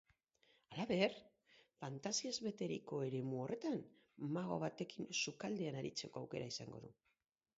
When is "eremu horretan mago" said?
3.09-4.57